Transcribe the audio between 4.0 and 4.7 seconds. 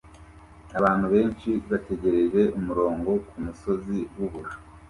wubura